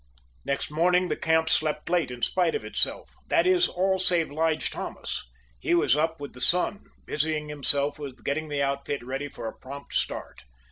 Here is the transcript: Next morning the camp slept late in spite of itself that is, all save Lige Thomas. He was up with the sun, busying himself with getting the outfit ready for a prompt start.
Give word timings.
Next 0.43 0.71
morning 0.71 1.09
the 1.09 1.15
camp 1.15 1.47
slept 1.47 1.87
late 1.87 2.09
in 2.09 2.23
spite 2.23 2.55
of 2.55 2.65
itself 2.65 3.13
that 3.27 3.45
is, 3.45 3.67
all 3.67 3.99
save 3.99 4.31
Lige 4.31 4.71
Thomas. 4.71 5.29
He 5.59 5.75
was 5.75 5.95
up 5.95 6.19
with 6.19 6.33
the 6.33 6.41
sun, 6.41 6.85
busying 7.05 7.49
himself 7.49 7.99
with 7.99 8.23
getting 8.23 8.49
the 8.49 8.63
outfit 8.63 9.03
ready 9.05 9.27
for 9.29 9.47
a 9.47 9.53
prompt 9.55 9.93
start. 9.93 10.41